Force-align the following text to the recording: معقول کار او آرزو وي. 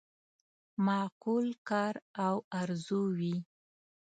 معقول 0.85 1.47
کار 1.69 1.93
او 2.25 2.35
آرزو 2.59 3.01
وي. 3.17 3.35